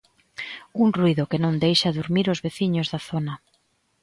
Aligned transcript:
Un 0.83 0.89
ruído 0.99 1.29
que 1.29 1.41
non 1.43 1.55
deixa 1.65 1.95
durmir 1.97 2.27
os 2.33 2.41
veciños 2.45 2.87
da 2.93 2.99
zona. 3.09 3.33